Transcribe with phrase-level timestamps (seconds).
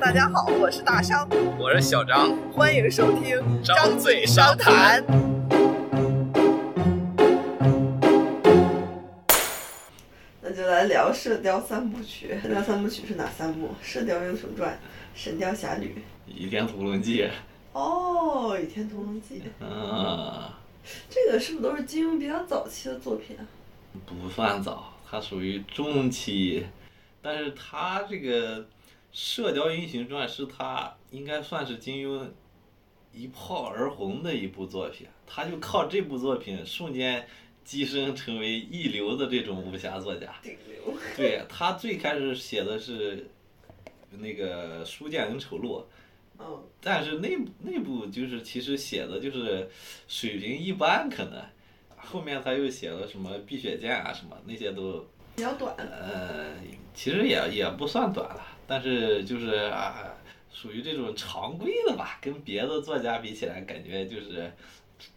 [0.00, 5.04] 大家好，我是大商，我是小张，欢迎收听张嘴商谈。
[10.40, 12.34] 那就来聊《射雕三部曲》。
[12.42, 13.66] 《射雕三部曲》是哪三部？
[13.82, 14.70] 《射雕英雄传》
[15.14, 16.02] 《神雕侠侣》。
[16.34, 17.22] 《倚天屠龙记》。
[17.72, 19.40] 哦，《倚天屠龙记》。
[19.60, 20.42] 嗯。
[21.08, 23.44] 这个是不是都是金庸比较早期的作品啊？
[24.06, 26.64] 不算早，它属于中期，
[27.20, 28.60] 但是它这个
[29.12, 32.26] 《射雕英雄传》是他应该算是金庸
[33.12, 37.28] 一炮而红的一部作品，他就靠这部作品瞬间
[37.62, 40.34] 跻身成为一流的这种武侠作家。
[40.42, 40.94] 顶流。
[41.14, 43.28] 对他最开始写的是
[44.12, 45.78] 那个《书剑恩仇录》。
[46.38, 47.28] 嗯，但是那
[47.60, 49.68] 那部就是其实写的就是
[50.08, 51.38] 水平一般，可能
[51.96, 55.74] 后面他又写了什么《碧血剑》啊什么那些都比较短。
[55.78, 56.46] 呃，
[56.94, 59.94] 其实也也不算短了，但是就是啊，
[60.52, 64.52] 属于这种常规的吧，跟别的作家比起来，感觉就是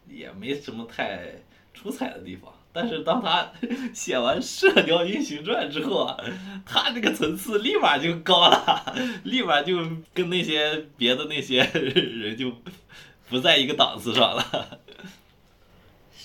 [0.08, 1.32] 也没什么太
[1.74, 2.52] 出彩的地方。
[2.72, 3.50] 但是当他
[3.96, 6.18] 写完《射雕英雄传》之后啊，
[6.66, 8.94] 他这个层次立马就高了，
[9.24, 9.78] 立马就
[10.14, 12.52] 跟那些别的那些人就
[13.30, 14.42] 不在一个档次上了。《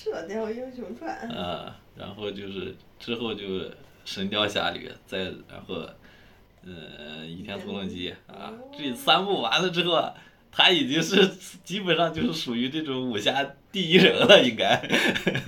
[0.02, 1.28] 射雕英雄传》。
[1.30, 3.44] 嗯，然后就是之后就
[4.04, 5.86] 《神雕侠侣》，再然后，
[6.62, 10.12] 嗯，《倚天屠龙记》啊，这三部完了之后。
[10.52, 11.28] 他已经是
[11.62, 13.40] 基本上就是属于这种武侠
[13.70, 14.82] 第一人了，应该。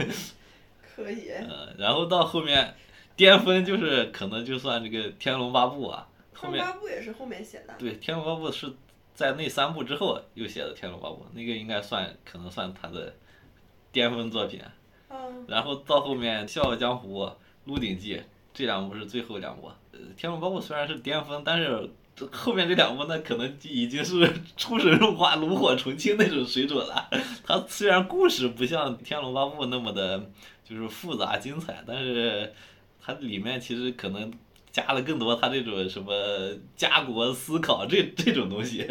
[0.95, 1.29] 可以。
[1.41, 2.73] 嗯，然后到后面，
[3.17, 6.59] 巅峰就是可能就算这个《天龙八部》啊，后面。
[6.59, 7.75] 天龙八部也是后面写的。
[7.81, 8.73] 对，《天龙八部》是
[9.13, 13.13] 在那三部之后又写的《天龙八部》，那个应该算可能算他的
[13.93, 14.61] 巅峰作品。
[15.11, 15.45] 嗯。
[15.47, 17.23] 然后到后面《笑傲江湖》
[17.67, 18.17] 《鹿鼎记》
[18.53, 19.71] 这两部是最后两部。
[19.93, 21.91] 呃，《天龙八部》虽然是巅峰，但是
[22.33, 27.09] 后面这两部那可能已经是 出神入化、炉火纯青那种水准了。
[27.47, 30.29] 它虽然故事不像《天龙八部》那么的。
[30.65, 32.51] 就是复杂精彩，但是
[32.99, 34.33] 它里面其实可能
[34.73, 36.13] 加了更多他这种什么
[36.75, 38.89] 家国思考这这种东西，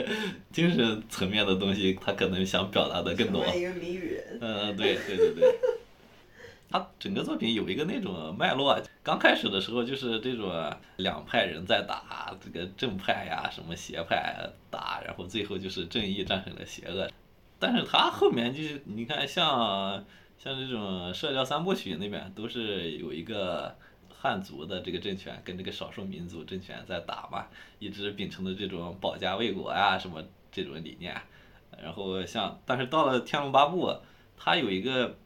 [0.51, 3.43] 精神层面的东西，他可能想表达的更多。
[3.47, 4.37] 一个谜语人。
[4.39, 5.59] 嗯，对对对对。
[6.69, 10.53] 他整个作品有一个那种脉络，刚开始的时候就是这种
[10.97, 14.33] 两派人在打，这个正派呀什么邪派
[14.69, 17.09] 打，然后最后就是正义战胜了邪恶。
[17.59, 20.05] 但是他后面就是你看像。
[20.43, 23.75] 像这种《射雕三部曲》那边都是有一个
[24.21, 27.47] 汉族的这个政权跟这个少数民族政权在打嘛，
[27.79, 31.19] 一直秉承的这种保家卫国呀什么这种理念。
[31.81, 33.87] 然后像，但是到了《天龙八部》，
[34.37, 35.17] 它有一个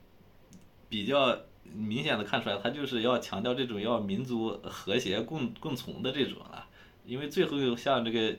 [0.87, 6.65] 比较明显的看出来，它就是要强调这种要民族和谐共共存的这种了。
[7.05, 8.35] 因为最后像这个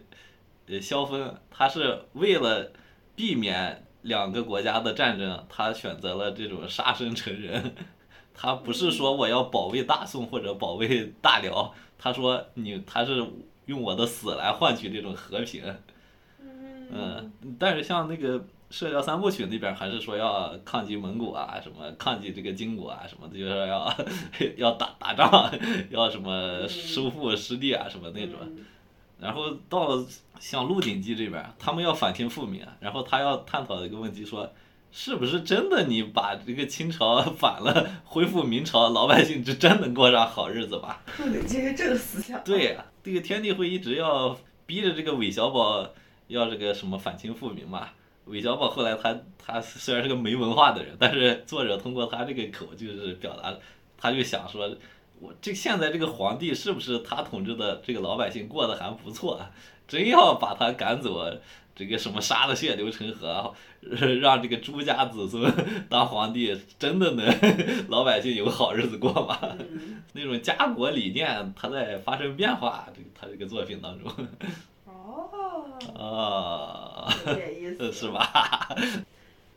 [0.68, 2.72] 呃萧峰，他是为了
[3.14, 3.82] 避免。
[4.02, 7.74] 两个国家的战争，他选择了这种杀身成仁。
[8.38, 13.26] 他不是说我要保卫大宋或者保卫大辽，他说你他是
[13.64, 15.62] 用我的死来换取这种和平。
[16.88, 18.38] 嗯，但是像那个
[18.70, 23.92] 《射雕三部曲》那边还是说要抗击蒙古啊，什么抗击这个金国啊，什么的，就是要
[24.56, 25.52] 要打打仗，
[25.90, 28.38] 要什么收复失地啊，什么那种。
[29.18, 30.06] 然后到了
[30.38, 34.48] 像《鹿鼎记》这边，他们要反清复明，然后他要探讨一个问题，说
[34.98, 40.96] 是不是真的你把这个清朝 反了，恢复明朝，老百姓就真能过上好日子吗？
[41.22, 42.42] 《鹿鼎记》是这个思想。
[42.42, 45.86] 对呀、啊，这个天地会一直要逼着这个韦小宝
[46.28, 47.90] 要这个什么反清复明嘛。
[48.24, 53.54] 韦小宝后来他他虽然是个没文化的人，但是作者通过他这个口就是表达，
[53.98, 54.74] 他就想说。
[55.18, 59.36] 我这现在这个皇帝是不是他统治的这个老百姓过得还不错？
[59.36, 59.50] 啊
[59.88, 61.24] 真要把他赶走，
[61.76, 63.54] 这个什么杀了血流成河，
[64.22, 65.52] 让这个朱家子孙
[65.90, 67.26] 当皇帝，真的能
[67.88, 69.38] 老百姓有好日子过吗？
[69.58, 72.88] 嗯、 那种家国理念，它在发生变化。
[72.96, 74.10] 这个他这个作品当中。
[74.86, 75.28] 哦。
[75.94, 77.08] 哦。
[77.28, 77.92] 有点意思。
[77.92, 78.74] 是吧？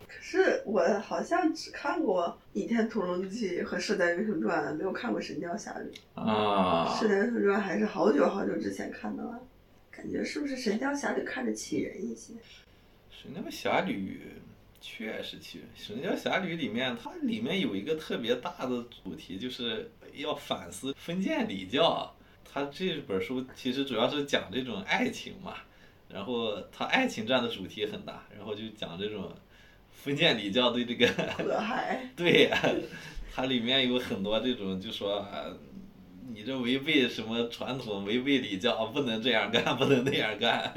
[0.05, 5.89] 可是我好像只看过《倚天屠龙记》和《射雕英雄传》，没有看过《神雕侠侣》
[6.21, 6.85] 啊。
[6.99, 9.39] 《射雕英雄传》还是好久好久之前看的了，
[9.99, 12.33] 感觉是不是《神雕侠侣》看着气人一些？
[13.11, 14.21] 《神雕侠侣》
[14.79, 22.15] 确实气人，《神雕侠侣》里面它里面有一个特别大的主题，就是要反思封建礼教。
[22.49, 25.55] 它这本书其实主要是讲这种爱情嘛，
[26.07, 29.35] 然后它爱情占的主题很大，然后就讲这种。
[29.91, 31.05] 封建礼教对这个
[32.15, 32.49] 对
[33.33, 35.53] 它里面有很多这种，就说、啊、
[36.31, 40.71] 你这违背什么传统，违背礼教，不能这样干，不能那样干。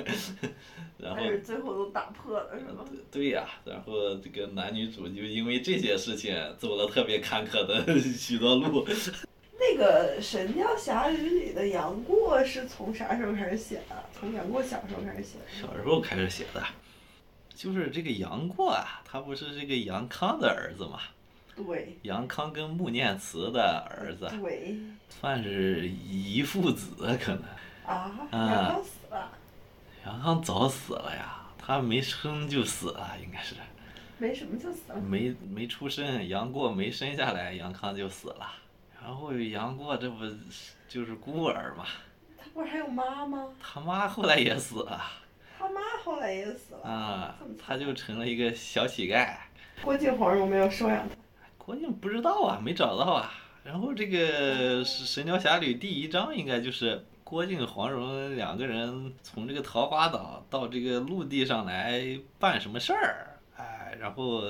[0.98, 2.84] 然后最后都打破了，是吗？
[3.10, 8.86] 对呀、然后这个男女主就因为这些事情走了特别坎坷的许多路。
[9.60, 14.04] 那个《神雕侠侣》里的杨过是从啥时候开始写的？
[14.18, 15.44] 从杨过小时候开始写的。
[15.60, 16.62] 小时候开始写的，
[17.54, 21.00] 就是这个杨过啊，他不是这个杨康的儿子嘛？
[21.56, 21.98] 对。
[22.02, 24.76] 杨康跟穆念慈的儿子，对。
[25.08, 27.42] 算是遗父子可能。
[27.84, 29.30] 啊，啊杨康死了。
[30.04, 33.54] 杨康早死了呀，他没生就死了，应该是。
[34.18, 35.00] 没什么就死了。
[35.00, 38.52] 没没出生，杨过没生下来，杨康就死了。
[39.02, 40.24] 然后杨过这不
[40.88, 41.84] 就是孤儿嘛？
[42.38, 43.48] 他不是还有妈吗？
[43.60, 45.02] 他妈后来也死了。
[45.58, 46.88] 他妈后来也死了。
[46.88, 47.34] 啊
[47.64, 49.36] 他就成了一个小乞丐。
[49.82, 51.14] 郭靖黄蓉没有收养他。
[51.64, 53.32] 郭靖不知道啊，没找到啊。
[53.62, 62.02] 然后这个《神神雕侠侣》第一章应该就是郭靖、黄蓉两个人从这个桃花岛到这个陆地上来
[62.40, 64.42] 办什么事儿，哎，然后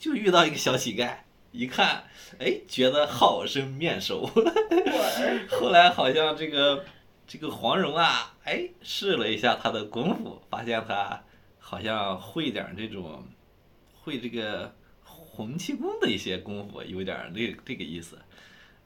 [0.00, 1.18] 就遇到一个小乞丐，
[1.52, 2.02] 一看，
[2.40, 4.28] 哎，觉得好生面熟。
[5.48, 6.84] 后来好像这个
[7.24, 11.22] 这个黄蓉啊，哎，试了一下他的功夫，发现他
[11.60, 13.24] 好像会点这种，
[14.02, 14.74] 会这个
[15.38, 18.18] 洪七公的一些功夫，有点儿这这个意思。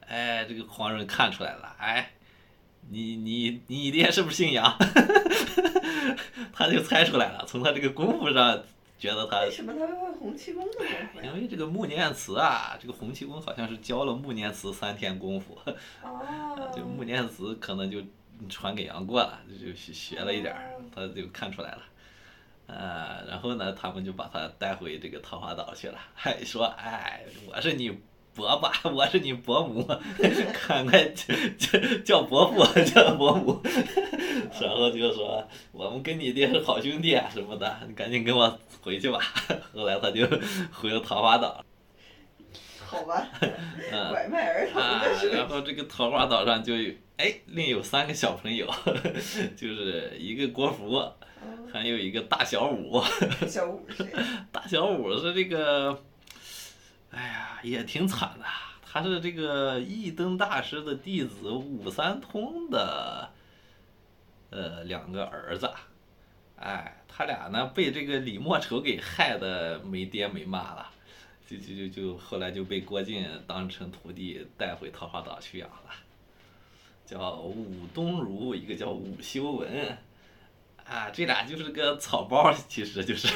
[0.01, 2.11] 哎，这个黄蓉看出来了，哎，
[2.91, 4.77] 你你你爹是不是姓杨？
[6.53, 8.63] 他就猜出来了，从他这个功夫上
[8.99, 11.23] 觉得他为什么他会会洪七公的功夫呀？
[11.23, 15.57] 因为这个穆念慈啊，这个洪七公好像是教了穆念慈三天功夫，
[16.05, 16.71] 哦。
[16.75, 17.99] 就穆念慈可能就
[18.47, 21.81] 传给杨过了，就就学学了一点儿，他就看出来了。
[22.65, 23.02] 呃，然
[23.43, 27.91] 后呢，他们就把他带回这个桃花岛去了，还 说，哎，我是你
[28.33, 29.85] 伯伯，我是你伯母，
[30.67, 33.61] 赶快叫叫叫伯父，叫伯母，
[34.61, 39.19] 然后就说我们跟你爹是好兄弟啊什么的，你赶紧跟我回去吧。
[39.75, 40.25] 后来他就
[40.71, 41.63] 回了桃花岛，
[42.87, 43.27] 好吧。
[43.91, 44.09] 嗯。
[44.09, 45.03] 拐卖儿童啊
[45.33, 48.65] 然后这个桃花岛上就有哎，另有三个小朋友，
[49.55, 51.22] 就是一个国服，嗯
[51.71, 53.01] 还有一个大小五。
[53.47, 54.13] 小五是谁？
[54.51, 56.03] 大小五是这个，
[57.11, 58.45] 哎呀，也挺惨的。
[58.85, 63.29] 他是这个一灯大师的弟子武三通的，
[64.51, 65.69] 呃，两个儿子。
[66.57, 70.91] 哎，他俩呢被这个李莫愁给害的没爹没妈了，
[71.47, 75.89] 就就就就后来就被郭靖当成徒弟带回桃花岛去养了，
[77.05, 79.97] 叫武东儒，一个叫武修文。
[80.93, 83.27] 啊，这俩就是个草包，其实就是，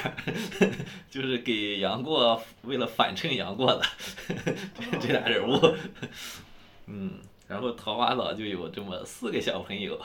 [1.09, 3.81] 就是给杨过为了反衬杨过的
[4.79, 5.75] 这这俩人物，
[6.85, 7.13] 嗯，
[7.47, 9.99] 然后桃花岛就有这么四个小朋友，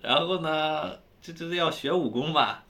[0.00, 2.62] 然后呢，这这是要学武功吧，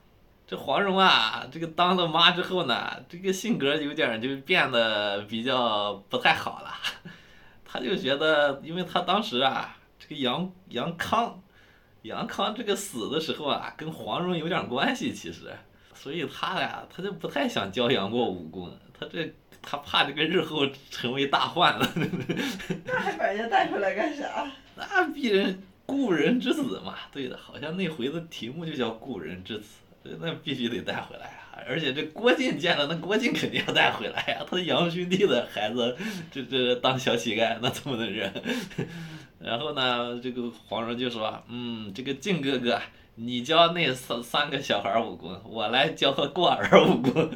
[0.47, 6.73] 这黄蓉啊，这个当了妈之后呢，这个性格有点就变得比较不太好了，
[7.63, 11.39] 他就觉得，因为他当时啊，这个杨杨康。
[12.05, 15.51] 杨康这个死的时候啊，跟黄蓉有点关系，其实，
[15.95, 21.91] 所以他俩他就不太想教杨过武功，他这他怕这个日后成为大患了，
[22.85, 24.47] 那还把人家带回来干啥？
[24.77, 29.65] 那必人故人之子嘛，对的，好像那回的题目就叫故人之子，
[30.19, 31.57] 那必须得带回来啊！
[31.67, 35.97] 而且这郭靖见了，那郭靖肯定要带回来呀，他杨兄弟的孩子，
[36.31, 38.31] 这这当小乞丐，那怎么能忍？
[39.45, 42.81] 然后呢，这个黄蓉就说：“嗯，这个靖哥哥，
[43.13, 47.29] 你教那三三个小孩武功，我来教个过儿武功。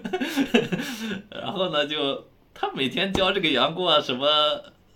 [1.29, 4.25] ”然后呢，就他每天教这个杨过什么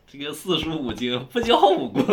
[0.08, 2.03] 这个四书五经，不教武功。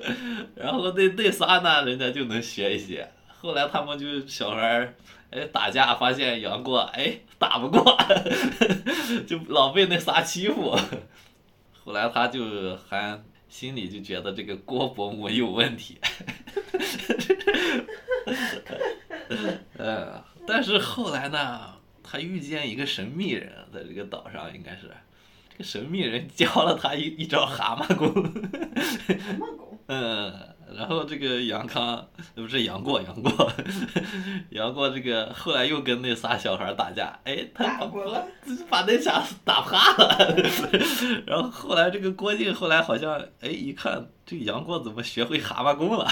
[0.56, 3.06] 然后那那仨呢，人家就能学一些。
[3.28, 4.94] 后来他们就小孩儿
[5.28, 7.94] 哎打架，发现杨过哎打不过，
[9.28, 10.74] 就老被那仨欺负。
[11.84, 13.22] 后来他就还。
[13.48, 15.98] 心里就觉得这个郭伯母有问题，
[19.78, 24.90] 呃，但是后来呢，他遇见一个神秘人，在这个岛上应该是，
[25.50, 28.20] 这个神秘人教了他一一招蛤蟆功，蛤
[29.38, 29.78] 蟆功。
[29.88, 33.52] 嗯，然后这个杨康不是杨过，杨过，
[34.50, 38.26] 杨过这个后来又跟那仨小孩打架，哎，他把打过了
[38.68, 40.36] 把那仨打趴了，
[41.26, 46.06] 然后后来这个郭靖后来好像哎一看这个杨过怎么学会蛤蟆功了，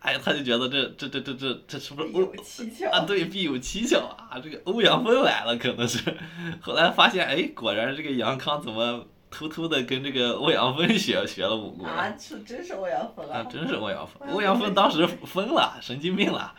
[0.00, 3.00] 哎，他就觉得这这这这这这是不是欧有蹊跷啊？
[3.06, 4.40] 对，必有蹊跷啊！
[4.42, 5.98] 这个欧阳锋来了，可能是，
[6.60, 9.06] 后来发现哎，果然这个杨康怎么？
[9.34, 11.84] 偷偷的跟这个欧阳锋学学了武功。
[11.84, 13.38] 啊，是真是欧阳锋啊！
[13.38, 14.28] 啊，真是欧阳锋！
[14.28, 16.54] 欧欧阳锋当时疯了，神经病了，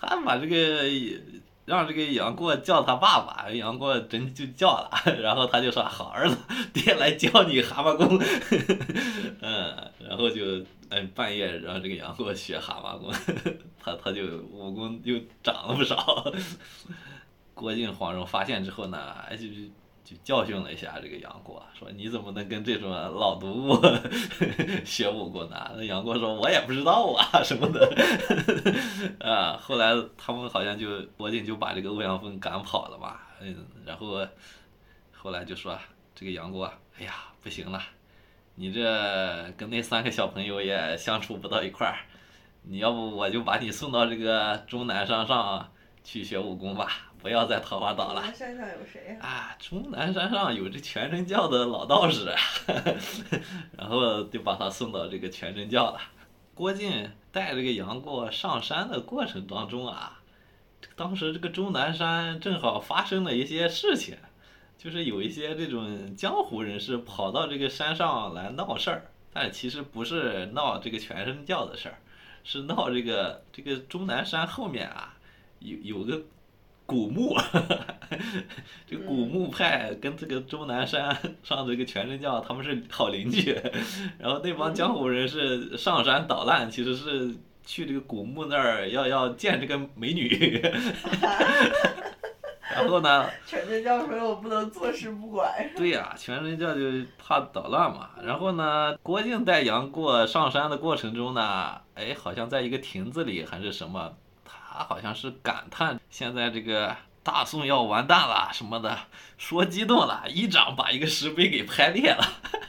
[0.00, 0.82] 他把这个
[1.66, 6.36] 让这个杨过叫他爸爸，杨过真就叫了，然后他就说：“好儿子，
[6.72, 8.18] 爹来教你蛤蟆功。
[9.42, 13.12] ”嗯，然后就嗯半夜让这个杨过学蛤蟆功，
[13.78, 16.32] 他他就武功又长了不少。
[17.52, 19.54] 郭靖黄蓉发现之后呢，就就
[20.06, 23.76] 就教训了一下这个杨过，说你怎么能跟这种老毒物
[24.86, 25.72] 学武功呢？
[25.76, 27.92] 那杨过说，我也不知道啊什么的。
[29.18, 34.24] 啊，后来他们好像就郭靖就把这个欧阳锋赶跑了嘛，嗯，然后
[35.12, 35.76] 后来就说
[36.14, 37.82] 这个杨过，哎呀不行了，
[38.54, 38.80] 你这
[39.56, 41.98] 跟那三个小朋友也相处不到一块儿，
[42.62, 45.68] 你要不我就把你送到这个终南山上
[46.04, 46.92] 去学武功吧。
[47.26, 48.22] 不要在桃花岛了。
[48.32, 49.18] 山上有谁呀？
[49.20, 52.32] 啊，终南山上有这全真教的老道士，
[53.76, 55.98] 然后就把他送到这个全真教了。
[56.54, 60.20] 郭靖带这个杨过上山的过程当中啊，
[60.94, 64.16] 当时这个终南山正好发生了一些事情，
[64.78, 71.98] 就是有一些这种江湖人士跑到这个山上来闹事儿，但其实不是闹这个全真教的事儿，
[72.44, 75.16] 是闹这个这个终南山后面啊
[75.58, 76.22] 有有个。
[76.86, 77.36] 古墓，
[78.88, 83.52] 这个古墓派跟这个钟南山 上这个全真教他们是好邻居，
[84.18, 90.62] 然后那帮江湖人士上山捣乱，其实是去这个古墓那儿要要见这个美女，
[92.74, 93.28] 然后呢？
[93.46, 95.48] 全真教说我不能坐视不管。
[95.74, 96.80] 对呀，全真教就
[97.16, 98.10] 怕捣乱嘛。
[98.22, 104.12] 然后呢，郭靖带杨过上山的过程中呢，哎，好像在一个亭子里还是什么。
[104.76, 108.94] 他好像是感叹现在这个大宋要完蛋了什么的，
[109.38, 112.22] 说激动了，一掌把一个石碑给拍裂了。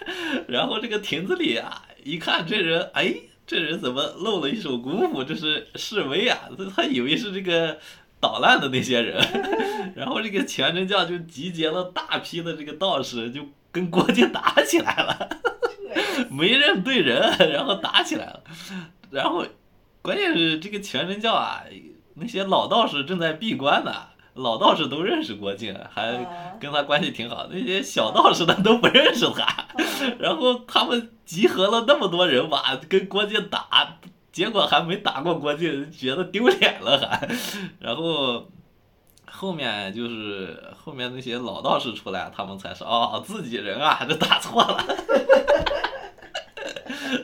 [0.48, 3.14] 然后这个亭子里啊，一看这人，哎，
[3.46, 5.22] 这人怎么露了一手功夫？
[5.22, 6.40] 这是示威啊！
[6.74, 7.78] 他以为是这个
[8.22, 9.22] 捣乱的那些人。
[9.94, 15.30] 然后这个全真教就集结了大批的这个道士，就跟郭靖打起来了，
[16.32, 18.44] 没人对人，然后打起来了，
[19.12, 19.46] 然后
[20.02, 21.64] 关键是这个全真教啊。
[22.20, 23.92] 那些老道士正在闭关呢，
[24.34, 27.48] 老道士都认识郭靖，还跟他关系挺好。
[27.52, 29.66] 那些小道士呢都不认识他，
[30.20, 33.98] 然后他们集合了那么多人马跟郭靖打，
[34.32, 37.30] 结果还没打过郭靖，觉得丢脸了还。
[37.80, 38.48] 然后
[39.26, 44.84] 后面就是后面那些老道士出来，他们才是哦，自己人啊，这打错了。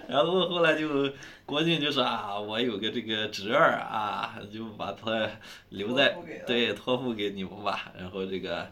[0.08, 1.12] 然后后来就
[1.46, 5.30] 郭靖就说啊，我有个这个侄儿啊，就把他
[5.70, 7.92] 留在对托付给你们吧。
[7.98, 8.72] 然后这个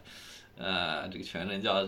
[0.56, 1.84] 呃，这个全真教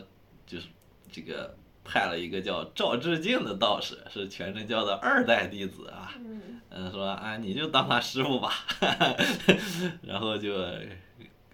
[0.46, 0.66] 就是
[1.10, 1.54] 这个
[1.84, 6.14] 派了一个叫赵志敬的道士，是全真教的二代弟子啊。
[6.18, 6.60] 嗯。
[6.90, 8.52] 说啊，你就当他师傅吧。
[10.02, 10.52] 然后就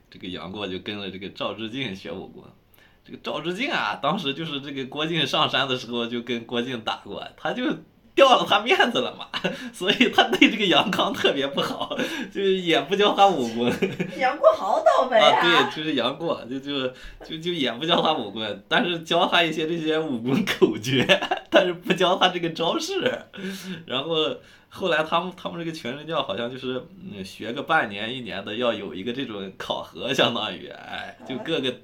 [0.08, 2.42] 这个杨过就跟了这个赵志敬学武功。
[3.10, 7.64] 这个赵志敬啊，当时就是这个郭靖上山的时候就跟郭靖打过，他就
[8.14, 9.26] 掉了他面子了嘛，
[9.72, 11.96] 所以他对这个杨康特别不好，
[12.32, 13.72] 就是也不教他武功。
[14.16, 15.40] 杨过好倒霉啊！
[15.40, 16.86] 对，就是杨过，就就
[17.24, 21.04] 就就也不教他武功，但是教他一些这些武功口诀，
[21.50, 23.10] 但是不教他这个招式。
[23.86, 24.36] 然后
[24.68, 31.74] 后来他们他们这个全真教好像就是嗯学个半年一年的，要有一个这种考核，相当于哎，就各个。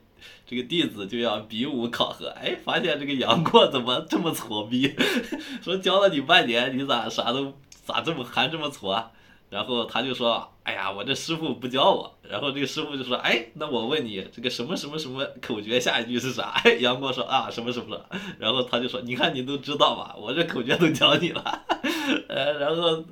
[0.47, 4.95] 这个弟子就要比武考核，哎，发现这个杨过怎么这么挫逼？
[5.61, 7.53] 说教了你半年，你咋啥都
[7.85, 9.11] 咋这么还这么挫？
[9.49, 12.19] 然后他就说，哎呀，我这师傅不教我。
[12.29, 16.61] 然后这个师傅就说，哎，那我问你，这个什么什么什么口诀下一句是啥？
[16.81, 17.97] 杨过说啊，什么什么。
[18.41, 21.65] 然后他就说，你看你都知道吧，我这口诀都教你了。
[22.29, 23.05] 呃，然后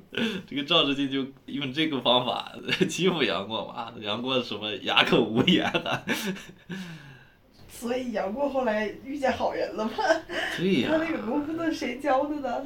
[0.45, 2.51] 这个赵志敬就用这个方法
[2.89, 6.03] 欺负杨过嘛，杨过什么哑口无言啊。
[7.77, 9.91] 所以杨过后来遇见好人了吗？
[10.57, 10.89] 对呀。
[10.91, 12.65] 他那个功夫都是谁教的呢？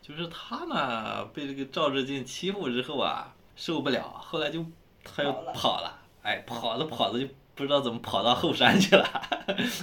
[0.00, 4.64] 就是他呢，被这个赵志敬欺负之后啊，受不了，后来就
[5.04, 9.04] 他又跑了，哎，跑着跑着就不知道怎么跑到后山去了。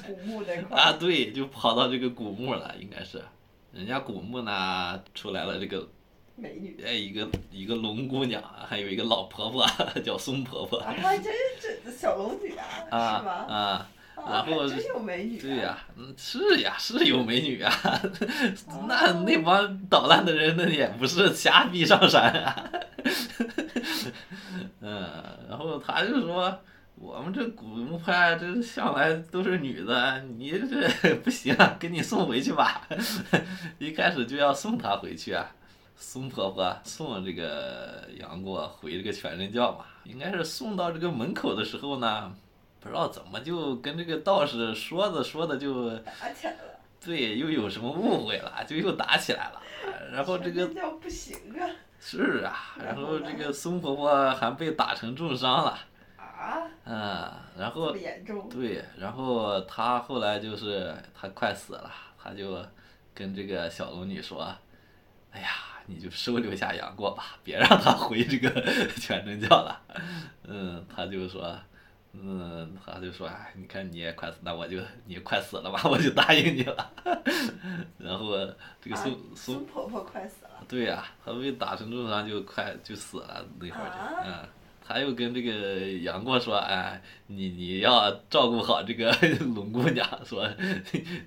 [0.06, 0.82] 古墓那块。
[0.82, 3.22] 啊，对，就跑到这个古墓了，应该是。
[3.72, 5.88] 人家古墓呢，出来了这个
[6.36, 9.66] 美女，哎，一个一个龙姑娘，还有一个老婆婆
[10.06, 10.80] 叫松婆婆。
[10.80, 13.32] 啊，还真是小龙女啊，是吧？
[13.50, 13.90] 啊。
[14.16, 17.72] 然后对呀，嗯，是呀，是有美女啊，
[18.88, 22.70] 那那帮捣乱的人那也不是瞎逼上山啊，
[24.80, 25.10] 嗯，
[25.50, 26.58] 然后他就说，
[26.96, 32.88] 我们这古墓派这向来都是女的，你这 不行，啊给你送回去吧。
[33.80, 35.50] 一开始就要送她回去啊。
[35.96, 42.34] 孙婆婆送这个杨过回这个全真教嘛，应该是送到这个门口的时候呢，
[42.84, 46.80] 不知道怎么就跟这个道士说着说着就打起来了。
[47.00, 49.62] 对，又有什么误会了，就又打起来了。
[50.12, 50.68] 然后这个
[51.02, 51.66] 不行啊。
[52.00, 55.80] 是啊，然后这个孙婆婆还被打成重伤了。
[56.18, 56.68] 啊。
[56.84, 58.50] 嗯，然后这么严重。
[58.50, 61.90] 对，然后她后来就是她快死了，
[62.22, 62.62] 她就
[63.14, 64.54] 跟这个小龙女说
[65.32, 65.48] ：“哎呀。”
[65.86, 68.50] 你就收留下杨过吧，别让他回这个
[68.96, 69.82] 全真教了。
[70.48, 71.54] 嗯，她就说，
[72.14, 76.92] 嗯，他就说，哎，你看你也快死，那我就你快死了吧， 我就答应你了。
[77.98, 78.38] 然后
[78.82, 80.52] 这个孙孙婆婆快死了。
[80.68, 84.34] 对呀，她被打成重伤就快就死了那会儿就嗯。
[84.86, 89.10] 他又跟这个杨过说：“哎，你你要照顾好这个
[89.56, 90.46] 龙姑娘，说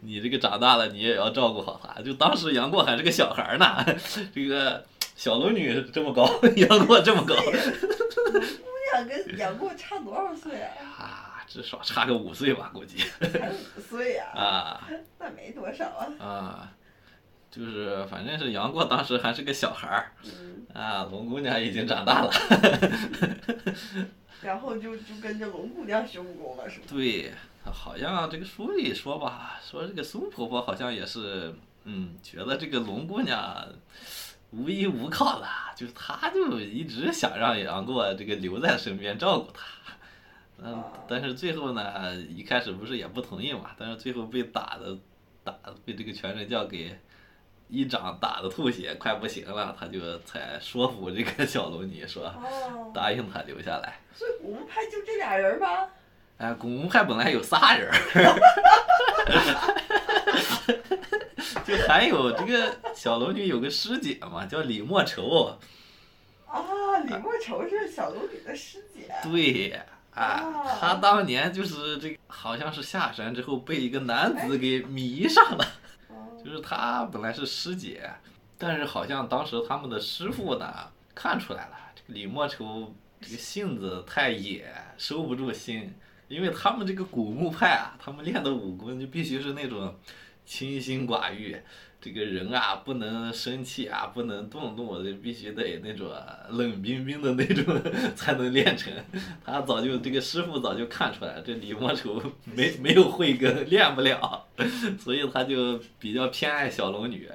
[0.02, 2.02] 你这个长大了，你也要照顾好她。
[2.02, 3.66] 就当时杨过还是个小孩呢，
[4.34, 7.34] 这个小龙女这么高，杨过这么高。
[8.96, 10.72] 龙姑娘跟杨过差多少岁啊？
[10.98, 12.98] 啊，至少差个五岁吧，估计。
[13.32, 14.26] 才五岁呀？
[14.34, 14.88] 啊。
[15.18, 16.24] 那没多少啊。
[16.24, 16.72] 啊。
[17.48, 20.12] 就是反正是杨过当时还是个小孩儿，
[20.74, 22.30] 啊，龙姑娘已经长大了，
[24.42, 26.86] 然后就就跟着龙姑娘学武功了，是吗？
[26.90, 27.32] 对，
[27.64, 33.66] 好像这个书里说吧，说这个苏婆婆好像也是，嗯，觉得这个龙姑娘
[34.56, 35.46] 无依无靠的，
[35.76, 39.60] 就是他就一直想让杨过这个留在身边照顾他，
[40.62, 44.96] 嗯，但是最后呢，一开始不是也不同意嘛，但是最后被打的，
[45.44, 45.52] 打
[45.84, 46.98] 被这个全真教给。
[47.68, 52.32] 一掌打的吐血，快不行了，他就才说服这个小龙女说，
[52.94, 53.98] 答应他留下来。
[54.14, 55.66] 所以古墓派就这俩人吗？
[56.38, 57.90] 哎，古墓派本来有仨人，
[61.64, 65.56] 就还有这个小龙女有个师姐嘛，叫李莫愁。
[66.46, 69.12] 啊，李莫愁是小龙女的师姐。
[69.22, 69.80] 对，
[70.14, 75.66] 啊，她当年就是这个，好像是下山之后被一个男子给迷上了。
[76.44, 78.08] 就是她本来是师姐，
[78.56, 80.72] 但是好像当时他们的师傅呢
[81.14, 85.92] 看出来了，这个李莫愁这个性子太野，收不住心，
[86.28, 89.92] 因为他们这个古墓派啊，他们练的武功就必须是那种
[90.46, 91.56] 清心寡欲。
[91.98, 96.08] 这个人啊，不能生气啊，不能动怒，就必须得那种
[96.50, 97.82] 冷冰冰的那种
[98.14, 98.92] 才能练成。
[99.44, 104.46] 他早就这个师傅早就看出来，这李莫愁没没有慧根，练不了，
[105.00, 107.28] 所以他就比较偏爱小龙女，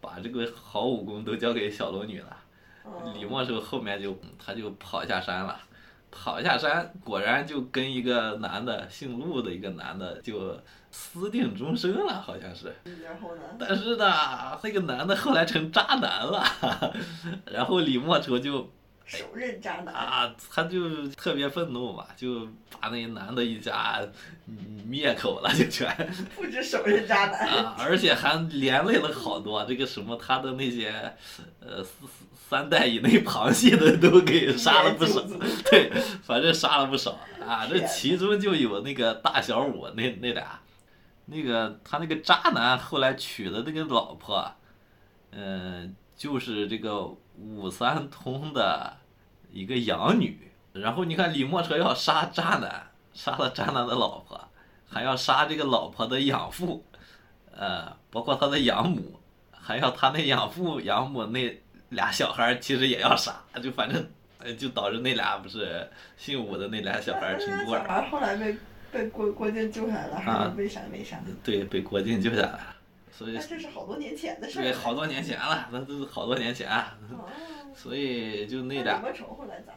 [0.00, 2.36] 把这个好武功都交给小龙女了。
[3.14, 5.58] 李莫愁后面就他就跑下山了。
[6.14, 10.60] 跑下山，果然就跟一个男的，姓陆的一个男的就
[10.92, 12.72] 私定终身了，好像是。
[13.02, 13.42] 然后呢？
[13.58, 16.44] 但是呢，那个男的后来成渣男了，
[17.50, 18.70] 然后李莫愁就。
[19.04, 20.34] 手刃渣男啊！
[20.48, 22.46] 他就特别愤怒嘛，就
[22.80, 24.00] 把那男的一家
[24.86, 25.86] 灭口了，就全。
[26.36, 31.14] 不止手刃渣男啊，而且还连累了好多这个什么他的那些
[31.60, 31.84] 呃
[32.48, 35.20] 三代以内旁系的都给 杀了不少，
[35.68, 35.90] 对，
[36.22, 37.66] 反正杀了不少啊。
[37.68, 40.60] 这其中就有那个大小五那那俩，
[41.26, 44.52] 那个他那个渣男后来娶的那个老婆，
[45.30, 47.04] 嗯，就是这个
[47.36, 48.98] 武三通的。
[49.54, 54.48] 一个养女，然后你看李莫愁要杀渣男，杀了渣男的老婆，
[54.88, 56.82] 还要杀这个老婆的养父，
[57.54, 67.80] 呃，包括他的养母，还要他那养父养母那俩小孩其实也要杀，就反正，就导致那俩不是姓武的那俩小孩成孤儿。
[67.80, 68.56] 小孩后来被
[68.92, 71.18] 被郭郭靖救下来了，还是被啥没啥？
[71.42, 72.76] 对，被郭靖救下来了，
[73.10, 73.32] 所以。
[73.32, 76.68] 那这是好多年前的事对，好多年前了，那都是好多年前。
[77.74, 79.00] 所以就那俩。
[79.00, 79.72] 后来咋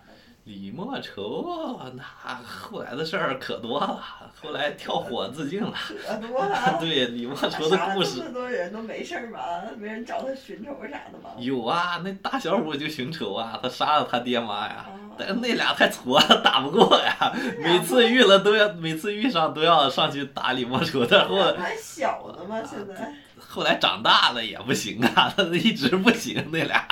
[0.45, 2.03] 李莫愁那
[2.45, 3.99] 后来的事儿可多了，
[4.39, 5.73] 后来跳火自尽了。
[6.07, 6.77] 可多了。
[6.79, 8.21] 对李莫愁的故事。
[8.31, 9.39] 多人都没事儿吗？
[9.75, 11.31] 没人找他寻仇啥的吗？
[11.39, 14.85] 有啊，那大小五就寻仇啊，他杀了他爹妈呀。
[15.17, 17.33] 但是那俩太矬了，打不过呀。
[17.57, 21.37] 每次遇了都要，每次遇上都要上去打李莫愁，的后。
[21.55, 22.61] 还小呢嘛？
[22.63, 23.15] 现在。
[23.47, 26.85] 后来长大了也不行啊，他一直不行那俩，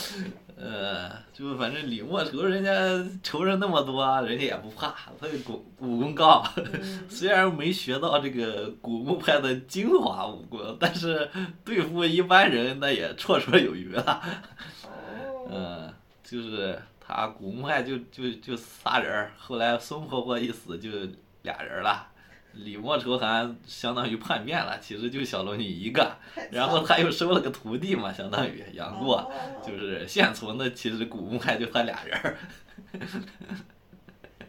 [0.62, 2.70] 呃，就反正李莫愁人家
[3.22, 6.44] 仇人那么多，人家也不怕，他武武功高，
[7.08, 11.30] 虽然没学到这个古墓派的精华武功，但是
[11.64, 14.22] 对付一般人那也绰绰有余了。
[15.50, 15.90] 嗯，
[16.22, 20.90] 就是他古墓派就就就仨人儿，后来孙婆婆一死就
[21.42, 22.06] 俩人了。
[22.52, 26.16] 李莫愁还相当于叛变了，其实就小龙女一个，
[26.50, 29.30] 然后他又收了个徒弟嘛，相当于杨过，
[29.66, 32.36] 就是现存的其实古墓派就他俩人儿。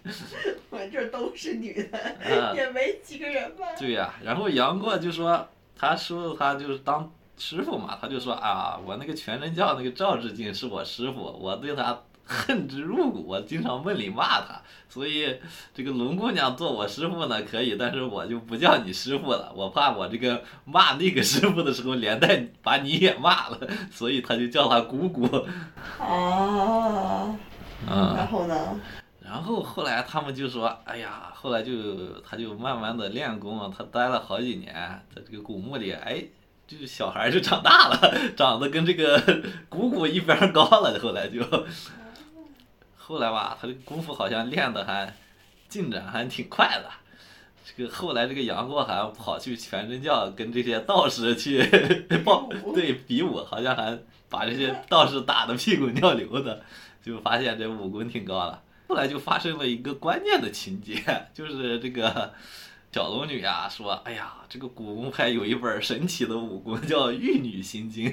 [0.72, 3.68] 我这都是女的，啊也没几个人吧。
[3.78, 15.40] 对呀、然后杨过就说他收他就是当师傅嘛，他就说啊，我那个全真教那个赵志敬是我师傅，我对他恨之入骨，我经常梦里骂他， 所以
[15.74, 23.60] 这个龙姑娘做我师傅呢可以，但是我就不叫你师傅了，我怕我这个骂那个师傅的时候连带把你也骂了，
[23.92, 25.26] 所以他就叫他姑姑。
[26.00, 27.36] 哦，
[27.90, 28.16] 嗯。
[28.16, 28.80] 然后呢？
[29.24, 34.74] 然后后来他们就说，哎呀，后来就他就慢慢的练功，他待了好几年，
[35.16, 36.22] 在这个古墓里，哎，
[36.68, 41.40] 这小孩就长大了，长得跟这个姑姑一边高了，后来就，
[43.12, 45.14] 后来吧，他这个功夫好像练的还
[45.68, 46.90] 进展还挺快的。
[47.66, 51.62] 这个后来这个杨过还跑去全真教跟这些道士去
[52.24, 56.64] 报对比武，好像还把这些道士打得屁滚尿流的，
[57.04, 58.64] 就发现这武功挺高了。
[58.88, 62.34] 后来就发生了一个关键的情节，就是这个
[62.94, 68.10] 小龙女啊说：“哎呀，这个古墓派有一本神奇的武功叫《玉女心经》，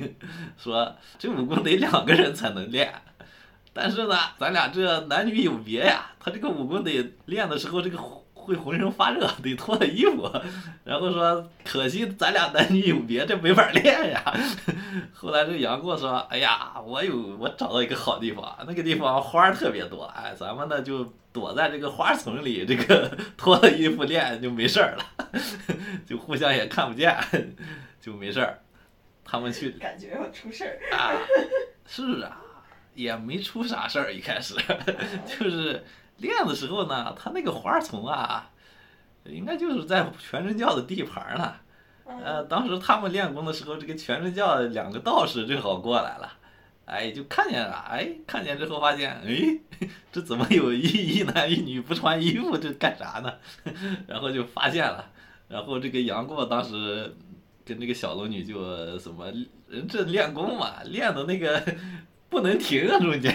[0.56, 2.92] 说这武功得两个人才能练。”
[3.80, 7.96] 但是呢，咱俩这男女有别呀，他这个武功得练的时候，这个
[8.34, 10.28] 会浑身发热，得脱了衣服。
[10.82, 14.20] 然后说，可惜咱俩男女有别，这没法练呀。
[15.14, 25.30] 后来这杨过说，哎呀，我有我找到一个好地方，那个地方花儿特别多，哎，咱们呢就躲在这个花丛里，这个 脱了衣服练就没事儿了，
[26.04, 27.16] 就互相也看不见，
[28.00, 28.58] 就没事儿。
[29.24, 30.96] 他们去感觉要出事儿。
[30.96, 31.12] 啊，
[31.86, 32.40] 是啊，
[32.98, 34.54] 也没出啥事儿，一开始
[35.24, 35.84] 就是
[36.16, 38.50] 练的时候呢，他那个花丛啊，
[39.24, 41.54] 应该就是在全真教的地盘儿呢。
[42.24, 46.32] 呃，当时他们练功的时候，这个全真教两个道士正好过来了，
[46.86, 49.58] 哎，就看见了，哎，看见之后发现，哎，
[50.10, 53.32] 这怎么有一一男一女不穿衣服，这干啥呢？
[54.08, 55.08] 然后就发现了，
[55.48, 57.14] 然后这个杨过当时
[57.64, 59.30] 跟这个小龙女就怎么
[59.68, 61.62] 人这练功嘛，练的那个
[62.28, 63.34] 不能停啊，中间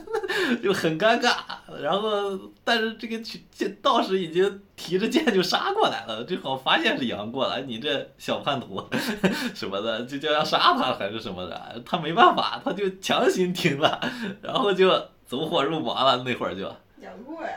[0.62, 1.34] 就很尴尬。
[1.82, 3.18] 然后，但是这个
[3.50, 8.82] 剑道士已经提着剑就杀过来了，正好发现是杨过了，你这小叛徒
[9.54, 14.00] 什么的，就就要杀他还是什么的，他没办法，他就强行停了，
[14.42, 14.90] 然后就
[15.26, 16.62] 走火入魔了，那会儿就。
[16.98, 17.50] 杨过呀，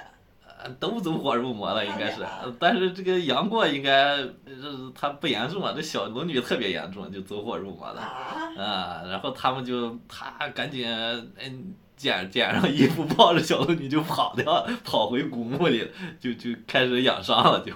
[0.79, 2.25] 都走火入魔了，应该是，
[2.59, 8.01] 但是这个杨过应该，这他不严重啊，这小龙女特别严重，就走火入魔了。
[8.01, 17.71] 啊，啊，然后他们就他赶紧嗯捡捡上衣服，抱着小龙女就跑掉，跑回古墓里了，就就开始养伤了，就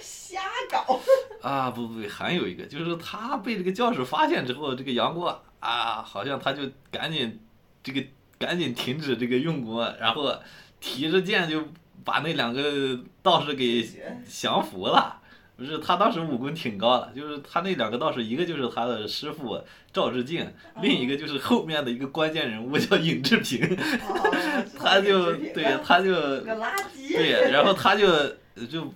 [0.00, 1.00] 瞎搞。
[1.42, 7.40] 啊不不，还有一个就是他被这个教士发现之后，这个杨过啊，好像他就赶紧
[7.82, 8.02] 这个
[8.44, 10.34] 赶紧停止这个用功，然后
[10.80, 11.68] 提着剑就
[12.04, 13.88] 把那两个道士给
[14.28, 15.20] 降服了。
[15.56, 19.58] 不是他当时武功挺高的，就是他那两个道士，一个就是他的师傅
[19.92, 20.44] 赵志敬，
[20.82, 23.60] 另一个就是后面的一个关键人物叫尹志平，
[24.04, 26.12] 哦，他就对他就。
[26.40, 28.08] 对，然后他就
[28.68, 28.92] 就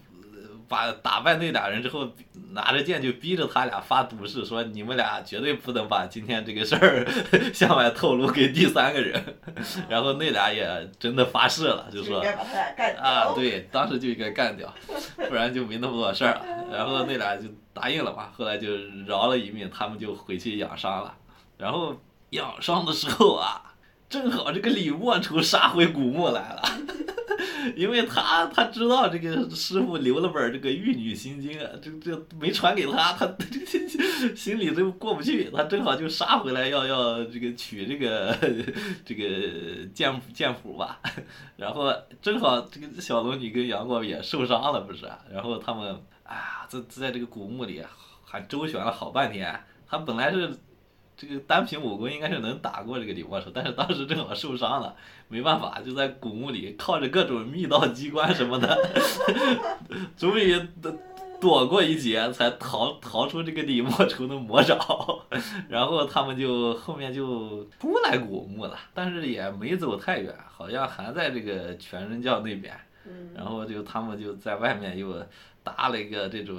[0.68, 2.06] 把打败那俩人之后，
[2.50, 7.06] 拿着剑就逼着他俩发毒誓，说你们俩绝对不能把今天这个事儿
[7.54, 9.22] 向外透露给第三个人。
[9.88, 12.20] 然后那俩也真的发誓了，就说。
[13.00, 14.72] 啊，对，当时就应该干掉，
[15.28, 16.44] 不然就没那么多事儿了。
[16.70, 18.68] 然后那俩就答应了嘛，后来就
[19.06, 21.14] 饶了一命，他们就回去养伤了。
[21.56, 21.96] 然后
[22.30, 23.67] 养伤的时候啊，
[24.08, 26.62] 正好这个李莫愁杀回古墓来了，
[27.76, 38.34] 因为他他知道这个师傅留了本这个《玉女心经》，这这没传给他，他这 这心里都过不去，他正好就杀回来要要这个取这个
[39.04, 40.98] 这个剑剑谱吧，
[41.58, 41.92] 然后
[42.22, 45.06] 正好这个小龙女跟杨过也受伤了，不是？
[45.30, 47.84] 然后他们哎呀，在在这个古墓里
[48.24, 50.50] 还周旋了好半天，他本来是。
[51.20, 54.94] 这个单凭武功应该是能打过这个李莫愁，但是当时正好受伤了，
[55.26, 58.78] 没办法，就在古墓里靠着各种密道机关什么的，
[60.16, 60.56] 终于
[61.40, 64.78] 躲过一劫，才逃逃出这个李莫愁的魔爪。
[65.68, 72.72] 然后他们就后面就出来古墓了，但是也没走太远，好像还在这个全真教那边。
[73.08, 75.24] 嗯，然后就他们就在外面又
[75.64, 76.56] 搭了一个这种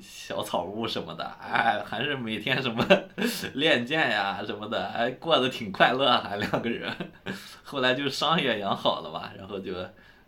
[0.00, 2.84] 小草屋什么的，哎，还是每天什么
[3.54, 6.92] 练剑呀什么的，哎，过得挺快乐，还两个人。
[7.62, 9.74] 后来就伤也养好了嘛，然后就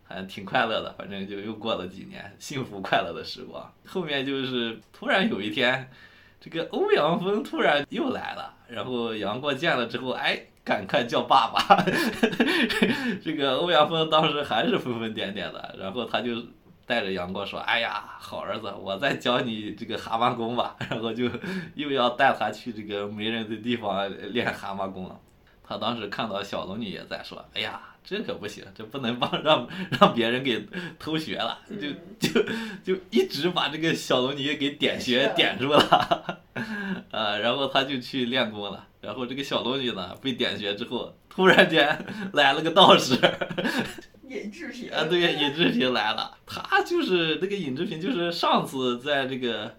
[0.03, 3.71] 还挺快乐的，反正就又过了几年幸福快乐的时光。
[3.85, 5.89] 后面就是突然有一天，
[6.39, 11.83] 这个欧阳锋突然又来了，然后杨过见了之后，哎，赶快叫爸爸。
[13.23, 16.31] 这个欧阳锋当时还是疯疯癫癫的，然后他就。
[16.89, 21.29] 带着杨过说：“哎呀，好儿子，我再教你这个蛤蟆功吧。”然后就
[21.75, 25.15] 又要带他去这个没人的地方练蛤蟆功了。
[25.69, 29.67] 他当时看到小龙女也在说：“哎呀，这可不行，这不能帮让
[30.01, 32.43] 让别人给偷学了。”就就
[32.83, 36.41] 就一直把这个小龙女给点穴点住了。
[37.11, 38.87] 啊，然后他就去练功了。
[38.99, 42.03] 然后这个小龙女呢，被点穴之后，突然间
[42.33, 43.15] 来了个道士。
[44.27, 49.75] 尹志平啊，对，尹志平来了，他就是那个尹志平，就是上次在这个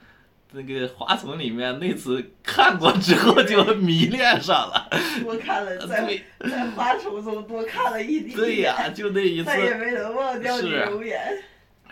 [0.52, 4.88] 那个花丛里面那次看过之后就迷恋上了，
[5.22, 11.18] 多看了在在花丛中多看了一点，对呀，就那一次，再也没能忘掉你容颜。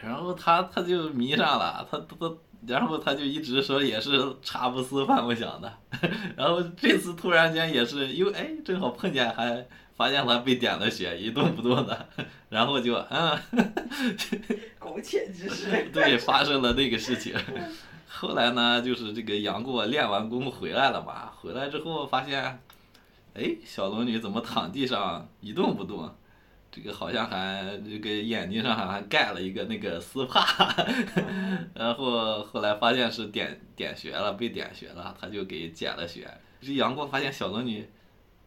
[0.02, 2.32] 然后他他就迷上了，他他
[2.66, 5.72] 然后他就一直说也是茶不思饭不想的，
[6.36, 9.66] 然后这次突然间也是又哎正好碰见还。
[9.98, 12.08] 发现他被点了血，一动不动的，
[12.50, 13.36] 然后就嗯，
[14.78, 15.88] 苟且之事。
[15.92, 17.34] 对，发生了那个事情。
[18.08, 22.60] 后来呢，就是这个杨过练完功回来了嘛，回来之后发现，
[23.34, 26.12] 哎，小龙女怎么躺地上一动不动？
[26.70, 30.74] 这个好像还这个眼睛上还盖了一个那个丝帕。
[31.74, 36.28] 然后后来发现是点点穴了，被点穴了，他就给减了血。
[36.60, 37.88] 这杨过发现小龙女。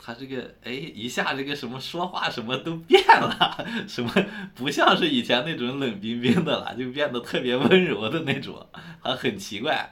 [0.03, 4.11] 他这个哎，一下这个什么说话什么都变了， 什么
[4.55, 8.65] 不像是以前那种冷冰冰的了，就变得特别温柔的那种，
[9.01, 9.91] 还很奇怪。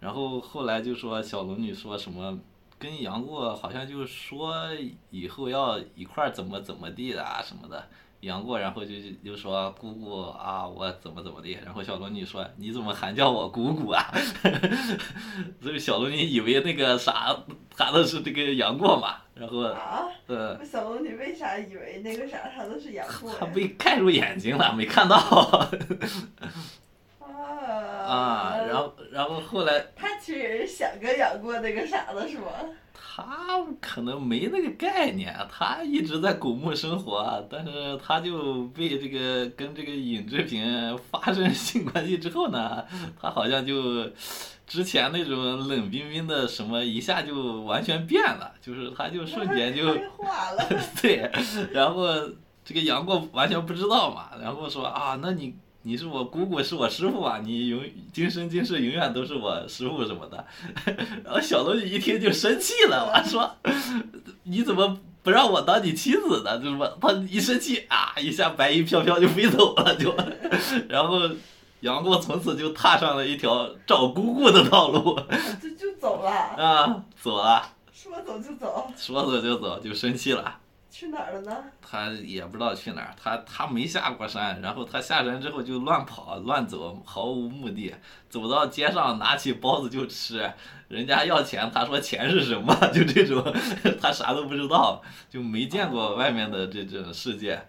[0.00, 2.38] 然后后来就说小龙女说什么
[2.78, 4.68] 跟杨过好像就说
[5.10, 7.88] 以后要一块怎么怎么地的啊什么的。
[8.20, 11.52] 杨过然后就就说姑姑啊，我怎么怎么的。
[11.64, 14.12] 然后小龙女说你怎么还叫我姑姑啊？
[15.62, 17.36] 所以小龙女以为那个啥
[17.76, 19.16] 他的是这个杨过嘛。
[19.34, 19.58] 然后，
[20.26, 23.32] 呃，小龙女为啥以为那个啥他的是杨过？
[23.38, 25.16] 他被看住眼睛了，没看到。
[27.42, 28.06] 啊。
[28.06, 29.84] 啊，然后，然后后来。
[29.94, 32.46] 他其实想跟杨过那个啥的是吗？
[32.94, 42.84] 他可能没那个概念，他一直在古墓生活，但是他就被这个跟这个尹志平发生性关系之后呢，
[43.20, 44.10] 他好像就。
[44.68, 49.96] 之前那种冷冰冰的什么一下就完全变了，就是他就瞬间就
[51.00, 51.30] 对，
[51.72, 52.06] 然后
[52.62, 55.56] 这个杨过完全不知道嘛，然后说啊，那你
[55.88, 60.44] 你是我姑姑，是我师傅啊，你永今生今世永远都是我师傅什么的，
[61.24, 63.50] 然后小龙女一听就生气了，我说
[64.42, 66.58] 你怎么不让我当你妻子呢？
[66.58, 70.14] 就是说他一生气啊，一下白衣飘飘就飞走了，就
[70.90, 71.22] 然后。
[71.80, 75.14] 杨过从此就踏上了一条找姑姑的道路，
[75.62, 80.58] 就就走了啊，走了，说走就走，说走就走，就生气了，
[80.90, 81.64] 去哪儿了呢？
[81.80, 87.94] 他也不知道去哪儿，他他没下过山，然后他下山之后就乱跑乱走，毫无目的，
[88.28, 90.50] 走到街上拿起包子就吃，
[90.88, 92.74] 人家要钱，他说钱是什么？
[92.92, 93.42] 就这种，
[94.00, 97.60] 他啥都不知道，就没见过外面的这种世界，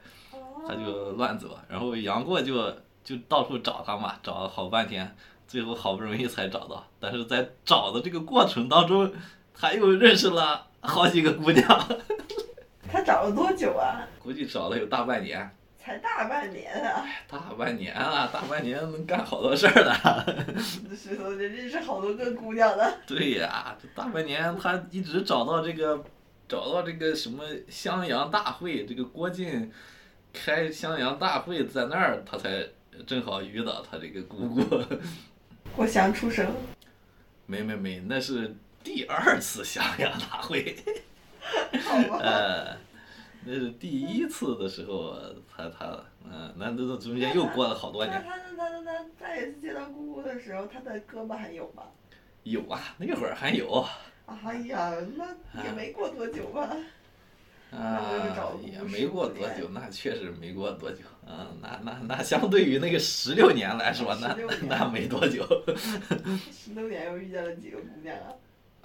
[0.67, 2.73] 他就乱走，然后杨过就。
[3.01, 5.15] 就到处找他嘛，找了好半天，
[5.47, 6.86] 最后好不容易才找到。
[6.99, 9.12] 但是在找的这个过程当中，
[9.51, 11.65] 他又认识了好几个姑娘。
[12.91, 14.08] 他找了多久啊？
[14.21, 15.49] 估计找了有大半年。
[15.78, 17.06] 才大半年啊！
[17.28, 20.56] 大半年啊，大半年能干好多事儿的。
[20.95, 22.84] 石头就认识好多个姑娘呢。
[23.08, 26.04] 对呀，这大半年他一直找到这个，
[26.47, 29.71] 找到这个什么襄阳大会，这个郭靖
[30.34, 32.67] 开襄阳大会在那儿，他才。
[33.08, 34.62] 正好遇到他这个姑姑，
[35.73, 36.45] 郭襄出生。
[37.45, 40.75] 没没没，那是第二次襄阳大会。
[42.21, 42.77] 呃，
[43.45, 45.15] 那是第一次的时候，
[45.55, 48.21] 他他嗯，那那中间又过了好多年。
[48.23, 51.83] 他他他他他再一次见到姑姑的时候，他的胳膊还有吗？
[52.43, 53.85] 有啊，那会儿还有。
[54.25, 56.75] 哎呀，那也没过多久吧。
[57.71, 58.01] 啊，
[58.65, 61.03] 也没过多久，那确实没过多久。
[61.27, 64.35] 嗯，那那那相对于那个十六年来说，那
[64.67, 65.45] 那没多久。
[66.51, 68.33] 十六年又遇见了几个姑娘啊？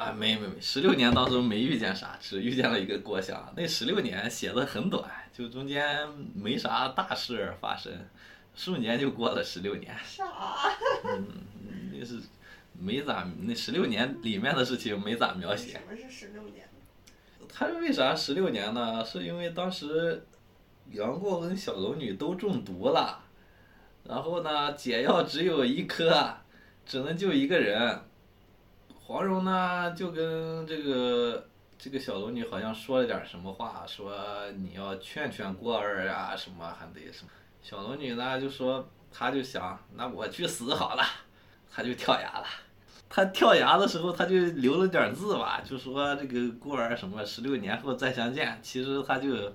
[0.05, 3.51] 啊，没没没，十六年当中没遇见啥，只遇见了一个郭襄。
[3.57, 7.90] 那十六年写的很短，就中间没啥大事发生。
[8.55, 9.97] 数年就过了十六年。
[10.05, 10.27] 啥？
[11.05, 11.27] 嗯，
[11.99, 12.21] 那是
[12.79, 15.81] 没咋，那十六年里面的事情没咋描写什。
[15.88, 16.69] 么是十六年？
[17.49, 19.03] 他为啥十六年呢？
[19.03, 20.27] 是因为当时
[20.90, 23.25] 杨过跟小龙女都中毒了，
[24.05, 26.37] 然后呢解药只有一颗，
[26.85, 28.03] 只能救一个人。
[29.07, 31.47] 黄蓉呢就跟这个
[31.79, 34.17] 这个小龙女好像说了点什么话，说
[34.57, 37.31] 你要劝劝过儿啊，什么还得什么。
[37.62, 41.03] 小龙女呢就说，她就想，那我去死好了，
[41.71, 42.47] 她就跳崖了。
[43.07, 48.59] 他跳崖的时候，他就留了点字吧，就说这个过儿什么十六年后再相见。
[48.61, 49.53] 其实他就，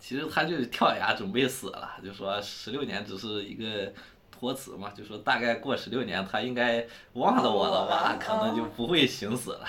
[0.00, 3.92] 其实他就跳崖准备死了，就说十六年只是一个
[4.38, 9.66] 托词嘛，就说大概过十六年他应该忘了我了吧， 可能就不会寻死了。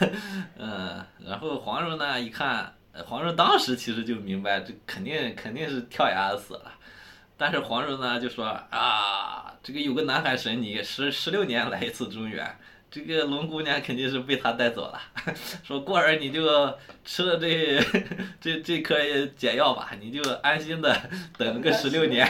[0.58, 6.72] 嗯，然后黄蓉呢一看，呃黄蓉当时其实就明白这肯定肯定是跳崖死了。
[7.36, 12.58] 但是黄蓉呢就说啊，这个有个南海神尼，十十六年来一次中原，
[12.90, 15.00] 这个龙姑娘肯定是被他带走了。
[15.62, 16.42] 说过儿你就
[17.04, 17.80] 吃了这
[18.40, 18.96] 这这颗
[19.36, 20.94] 解药吧，你就安心的
[21.38, 22.26] 等个十六年。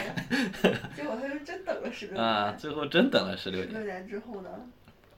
[0.94, 2.22] 结果他就真等了十六年。
[2.24, 3.70] 啊，最后真等了十六年。
[3.70, 4.50] 十六年之后呢？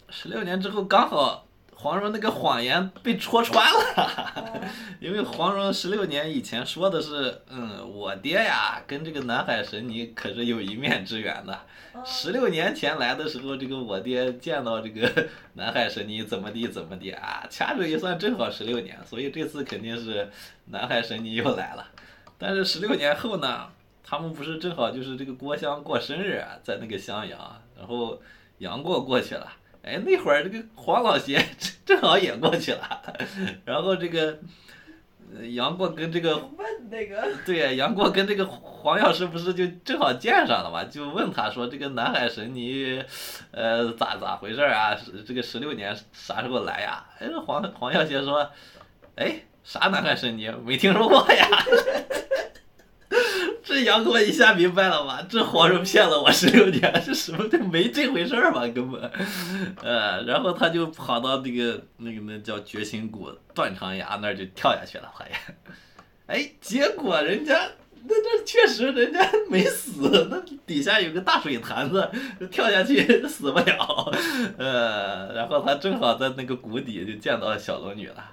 [0.08, 1.46] 十六年之后刚好
[1.82, 3.80] 黄蓉那个谎言被戳穿了。
[3.96, 4.60] 哦
[5.00, 11.52] 因为黄蓉十六年以前说的是，嗯，我爹呀跟这个南海神尼可是有一面之缘的。
[11.92, 20.30] 哦十六年前来的时候，这个我爹见到这个南海神尼怎么地怎么地啊，掐指一算正好十六年，所以这次肯定是
[20.66, 21.86] 南海神尼又来了。
[22.38, 23.68] 但是十六年后呢，
[24.04, 28.22] 他们不是正好就是这个郭襄过生日啊，在那个襄阳，然后
[28.58, 29.52] 杨过过去了。
[29.82, 31.44] 哎，那会儿这个黄老邪
[31.84, 33.02] 正好也过去了，
[33.64, 34.38] 然后这个
[35.36, 40.84] 呃杨过跟这个 问那个对呀，杨过跟这个黄药师不是就正好见上了嘛？
[40.84, 43.02] 就问他说：“这个南海神尼，
[43.50, 44.96] 呃，咋咋回事儿啊？
[45.26, 48.48] 这个十六年啥时候来呀？”哎，黄黄药邪说
[49.16, 50.48] ：“哎，啥南海神尼？
[50.64, 51.48] 没听说过呀。
[53.72, 55.26] ”这杨过一下明白了吧？
[55.28, 57.48] 这黄蓉骗了我十六年，这什么？
[57.50, 58.66] 这没这回事儿吧？
[58.68, 59.10] 根本，
[59.82, 65.54] 呃，然后他就跑到那个那个那叫绝情谷断肠崖那儿就跳下去了，好像。
[66.26, 67.54] 哎，结果人家
[68.04, 72.10] 那那确实人家没死，那底下有个大水潭子，
[72.50, 74.12] 跳下去死不了。
[74.58, 78.30] 呃，然后他正好在那个谷底就见到小龙女了。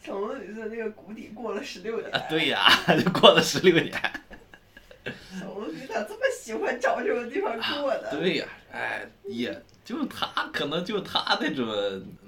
[0.00, 2.10] 小龙女在那个谷底过了十六年。
[2.30, 3.92] 对呀， 就过了十六年。
[5.38, 8.10] 小龙女咋这么喜欢找这种地方过呢？
[8.10, 11.66] 对呀，哎，也就他可能就他那种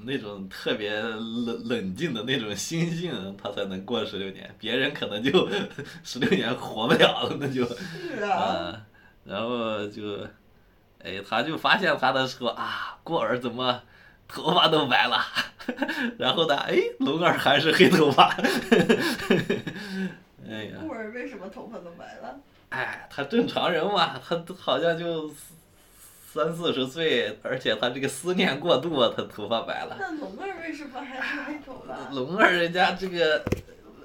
[0.04, 5.48] 那种特别冷冷静的那种心性，他才能过十六年，别人可能就
[6.02, 7.64] 十六年活不了了，那就。
[7.66, 8.38] 是啊。
[8.38, 8.82] 啊，
[9.24, 10.26] 然后就，
[11.04, 13.82] 哎，他就发现他的时候啊，过儿怎么
[14.26, 15.22] 头发都白了，
[16.18, 18.34] 然后呢，哎，龙儿还是黑头发，
[20.48, 22.40] 哎呀，顾儿为什么头发都白了？
[22.70, 25.28] 哎，他正常人嘛，他好像就
[26.32, 29.96] 三四十岁，而且他这个思念过度，他头发白了。
[29.98, 32.10] 那龙儿为什么还是黑头发？
[32.10, 33.44] 龙儿人家这个，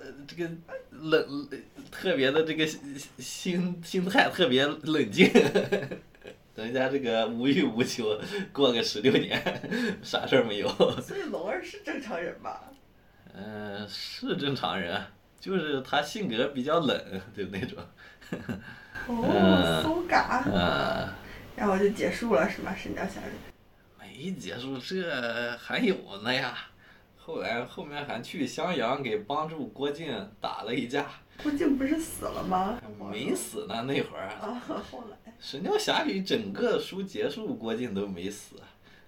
[0.01, 0.49] 呃这个
[0.89, 1.47] 冷
[1.91, 5.29] 特别的这个心心态特别冷静，
[6.55, 8.19] 人家这个无欲无求，
[8.51, 9.39] 过个十六年，
[10.01, 10.67] 啥事儿没有。
[10.99, 12.63] 所以龙儿是正常人吧？
[13.35, 14.99] 嗯、是正常人，
[15.39, 16.99] 就是他性格比较冷，
[17.37, 17.77] 就那种。
[19.07, 21.07] 哦，苏嘎，嗯、
[21.55, 22.73] 然后就结束了是吗？
[22.81, 23.33] 《神雕侠侣
[23.99, 26.57] 没结束，这还有呢呀。
[27.17, 30.07] 后来后面还去襄阳给帮助郭靖
[30.39, 31.01] 打了一架，》，
[31.43, 32.79] 郭靖不是死了吗？
[33.11, 34.27] 没死呢那会儿。
[34.39, 34.61] 啊，
[34.91, 38.55] 后来《神雕侠侣》整个书结束，郭靖都没死。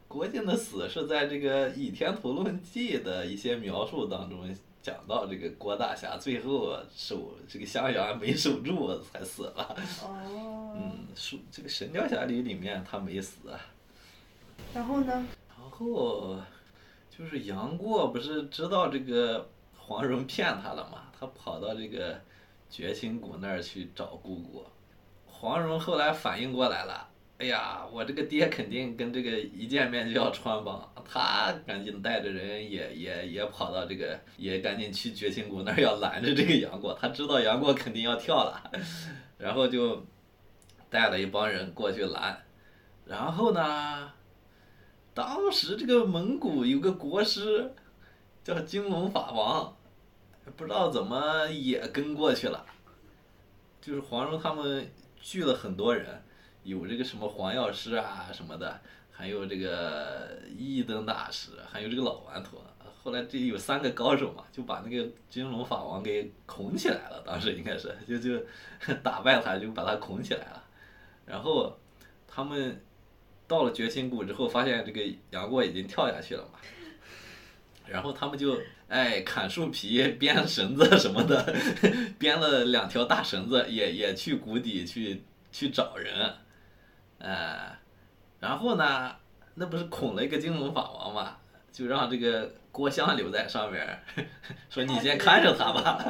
[0.08, 4.48] 郭靖的死是在这个《倚天屠龙记》的一些描述当中
[4.88, 9.76] 讲到，这个郭大侠最后守这个襄阳没守住才死了。
[10.02, 13.40] 哦，嗯，书这个《神雕侠侣》里面他没死。
[14.74, 15.12] 然后呢？
[15.50, 16.38] 然后
[17.10, 22.18] 就是杨过不是知道这个黄蓉骗他了嘛，他跑到这个
[22.70, 24.64] 绝情谷那儿去找姑姑。
[25.28, 38.72] 黄蓉后来反应过来了，哎呀，我这个爹肯定跟这个一见面就要穿帮，他赶紧带着人也也也跑到这个，也赶紧去绝情谷那儿要拦着这个杨过，他知道杨过肯定要跳了，
[39.38, 40.06] 然后就
[40.90, 42.44] 带了一帮人过去拦，
[43.06, 44.12] 然后呢？
[45.14, 47.74] 当时这个蒙古有个国师
[48.44, 49.76] 叫金龙法王，
[50.56, 52.64] 不知道怎么也跟过去了。
[53.82, 54.88] 就是黄蓉他们
[55.20, 56.22] 聚了很多人，
[56.62, 58.80] 有这个什么黄药师啊什么的，
[59.18, 62.62] 还有这个一灯大师，还有这个老顽童。
[63.04, 67.24] 后来这有三个高手嘛，就把那个金龙法王给捆起来了。
[67.26, 68.40] 当时应该是就就
[69.02, 70.64] 打败他，就把他捆起来了。
[71.26, 71.76] 然后
[72.28, 72.80] 他们
[73.48, 75.02] 到了绝情谷之后，发现这个
[75.32, 76.60] 杨过已经跳下去了嘛。
[77.88, 78.60] 然后他们就
[78.90, 81.56] 哎砍树皮、编绳子什么的，
[82.20, 86.34] 编了两条大绳子，也也去谷底去去找人，
[87.20, 87.80] 哎，
[88.40, 89.16] 然后呢，
[89.56, 91.38] 那不是捆了一个金龙法王嘛，
[91.72, 94.04] 就让这个郭襄留在上面，
[94.70, 96.04] 说你先看着他吧，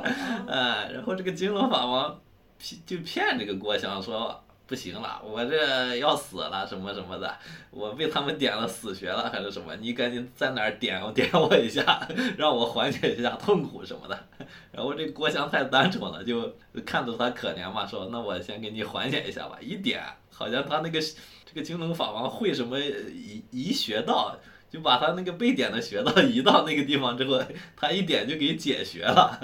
[0.48, 2.20] 哎， 然后这个金龙法王
[2.58, 4.44] 骗就骗这个郭襄说。
[4.68, 7.34] 不行了，我这要死了，什么什么的，
[7.72, 9.74] 我被他们点了死穴了，还是什么？
[9.78, 12.06] 你赶紧在哪儿点我点我一下，
[12.38, 14.28] 让我缓解一下痛苦什么的。
[14.74, 16.54] 然后这郭襄太单纯了，就
[16.86, 19.58] 看着他可怜嘛，说那我先给你缓解一下吧。
[19.62, 24.38] 一点，好像他那个这个金龙法王会什么移移穴道，
[24.70, 27.42] 就把他那个被点的穴道 移到那个地方之后，
[27.78, 29.40] 他一点就给解穴了。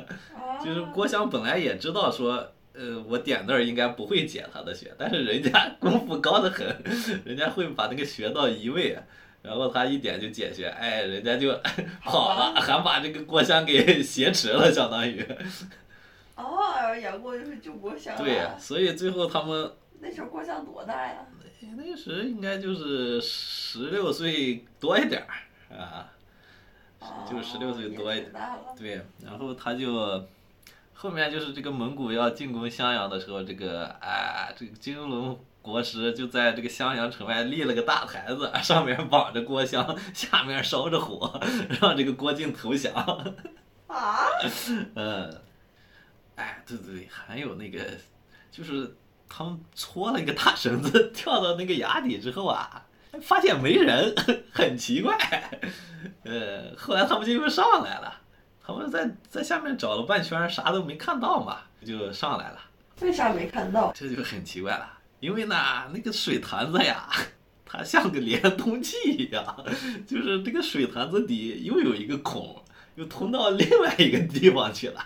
[0.66, 2.52] 就是郭襄本来也知道说。
[2.74, 6.66] 呃，我点那儿应该不会解他的穴，但是人家 功夫高得很，
[7.24, 8.98] 人家会把那个穴道移位，
[9.44, 11.56] 然后他一点就解穴，哎，人家就
[12.02, 15.24] 跑了，还把这个郭襄给挟持了，相当于。
[16.36, 18.18] 哦，杨过就是救郭襄。
[18.18, 19.72] 对，所以最后他们。
[20.00, 21.28] 那时候郭襄多大呀？
[21.78, 26.12] 那时应该就是十六岁多一点儿啊，
[27.30, 28.32] 就十六岁多一点。
[28.76, 30.28] 对，然后他就。
[31.04, 41.38] 后面就是这个蒙古要进攻襄阳的时候，这个啊，这个金龙国师就在这个襄阳城外立了个大台子， 上面绑着郭襄，下面烧着火，
[41.82, 42.94] 让这个郭靖投降。
[43.88, 44.18] 啊？
[44.96, 45.42] 嗯，
[46.38, 47.82] 哎，对对对，还有那个，
[48.50, 48.96] 就是
[49.28, 52.86] 他们搓了一个大绳子，跳到那个崖底之后啊，
[53.22, 54.16] 发现没人，
[54.54, 55.18] 很奇怪。
[56.24, 58.22] 呃，后来他们就又上来了。
[58.66, 62.60] 他们在在下面找了半圈，啥都没看到嘛，就上来了。
[63.02, 63.92] 为啥没看到？
[63.94, 64.88] 这就很奇怪了，
[65.20, 65.56] 因为呢，
[65.92, 67.10] 那个水潭子呀，
[67.66, 69.66] 它像个连通器一样，
[70.08, 72.64] 就是这个水潭子底又有一个孔，
[72.96, 75.04] 又通到另外一个地方去了。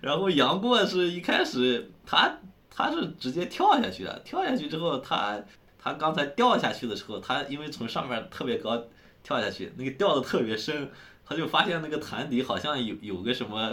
[0.00, 2.38] 然后杨过是一开始他
[2.70, 5.38] 他是直接跳下去的，跳下去之后，他
[5.78, 8.82] 他刚才掉下去的时候，他因为从上面特别高
[9.22, 10.90] 跳下去，那个掉的特别深。
[11.28, 13.72] 他就发现那个潭底好像有有个什么，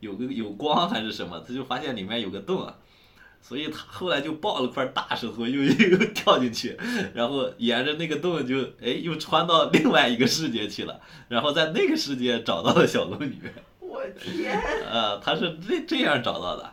[0.00, 2.76] 有个有光还是什么，他就发现里面有个洞啊，
[3.40, 6.76] 所以他后来就抱了块大石头又又跳进去，
[7.14, 13.38] 然后沿着那个洞就哎又穿到另外一个世界去了，然后在那个世界找到了小龙女。
[13.80, 14.56] 我天！
[14.88, 16.72] 呃，他是这这样找到的。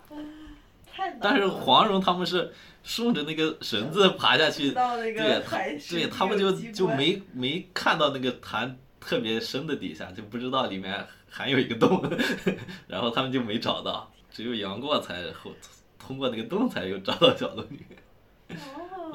[1.22, 2.52] 但是黄蓉他们是
[2.84, 4.72] 顺着那个绳子爬下去，
[5.14, 5.42] 对，
[5.90, 8.78] 对他们就就没没看到那个潭。
[9.08, 12.04] 特别深的底下就不知道里面还有一个洞，
[12.88, 15.50] 然后他们就没找到，只有杨过才后
[15.98, 17.80] 通过那个洞才又找到小龙女。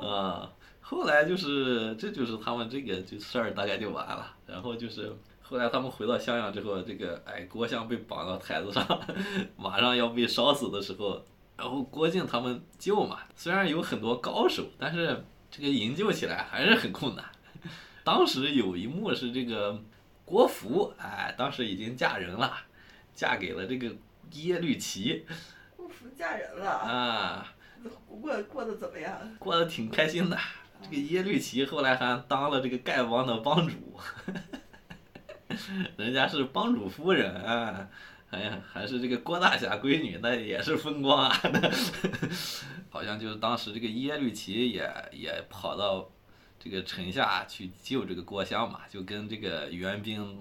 [0.00, 9.00] 啊，后来就是这就是他们这个就事儿大概就完了，然后就是后来他们回到襄阳之后，这个哎郭襄被绑到台子上，
[9.58, 11.22] 马上要被烧死的时候，
[11.58, 17.22] 然后郭靖他们救嘛，虽然有很多高手，但是这个营救起来还是很困难。
[18.04, 19.80] 当时有一幕是这个
[20.24, 22.52] 郭芙，哎，当时已经嫁人了，
[23.14, 23.94] 嫁给了这个
[24.32, 25.24] 耶律齐。
[25.76, 27.54] 郭芙嫁人了啊？
[28.08, 29.36] 过过得怎么样？
[29.38, 30.36] 过得挺开心的。
[30.82, 33.96] 这个耶律齐后来还当了这个丐帮的帮主，
[35.96, 37.88] 人家是帮主夫人啊，
[38.30, 41.40] 哎呀，还是这个郭大侠闺女，那也是风光啊。
[42.90, 46.10] 好像就是当时这个耶律齐也也跑到。
[46.62, 50.38] 这个城下去救这个郭襄嘛，就跟这个援兵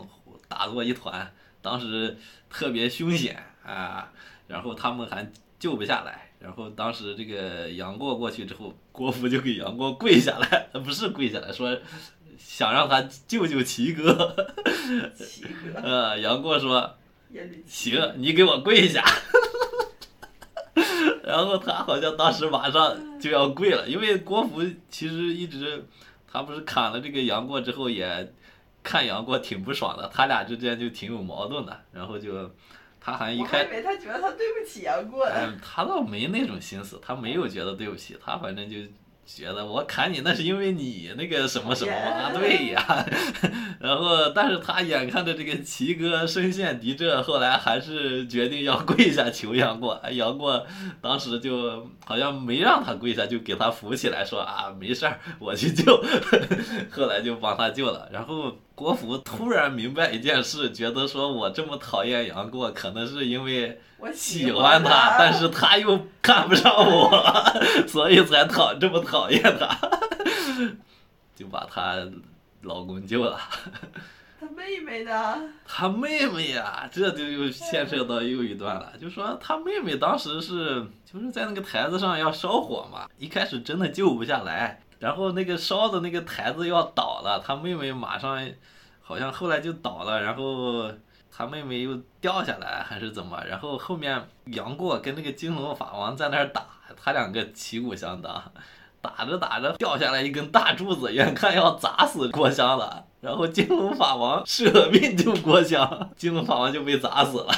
[0.47, 2.15] 打作一团，当时
[2.47, 4.13] 特别凶险啊，
[4.47, 11.75] 然后他们还救不下来，然后当时这个杨过过去之后，郭芙就给杨过跪下来， 不是跪下来说，
[12.37, 14.35] 想让他救救齐哥，
[15.15, 16.97] 齐哥，呃，杨过说，
[17.65, 19.03] 行，你给我跪下，
[21.25, 25.83] 然后他好像当时马上就要跪了，因为郭芙其实一直。
[26.31, 28.33] 他不是砍了这个杨过之后，也
[28.81, 31.77] 看杨过挺不爽的，他俩之间就挺有矛盾的。
[31.91, 32.49] 然后就，
[32.99, 35.25] 他还一开，以为他觉得他对不起杨过。
[35.25, 38.77] 哎，他倒没那种心思，他没有觉得对不起，他反正就
[39.35, 43.05] 觉得我砍你那是因为你那个什么什么啊， 对呀。
[43.79, 49.99] 然后，但是他眼看着这个齐哥身陷敌阵，后来还是决定要跪下求杨过。
[50.11, 50.65] 杨过
[51.01, 55.99] 当时就好像没让他跪下，就给他扶起来，说啊没事儿，我去救。
[56.91, 58.07] 后来就帮他救了。
[58.11, 63.79] 然后郭芙突然明白一件事，觉得说我这么讨厌杨过，可能是因为。
[64.01, 67.43] 我喜欢他，但是他又看不上我，
[67.87, 69.77] 所以才讨这么讨厌他，
[71.35, 71.95] 就把他
[72.63, 73.37] 老公救了。
[74.39, 75.13] 他妹妹呢？
[75.67, 78.91] 他妹妹呀，这就又牵扯到又一段了。
[78.99, 88.43] 就说他妹妹当时是就是在那个台子上要烧火嘛，一开始真的救不下来，然后那个烧的那个台子要倒了，他妹妹马上
[88.99, 90.91] 好像后来就倒了，然后。
[91.33, 93.41] 他妹妹又掉下来还是怎么？
[93.47, 96.65] 然后后面杨过跟那个金龙法王在那儿打，
[97.01, 98.51] 他两个旗鼓相当，
[99.01, 103.05] 打着打着掉下来一根大柱子，眼看要砸死郭襄了。
[103.21, 107.53] 然后金龙法王舍命救郭襄，金龙法王就被砸死了。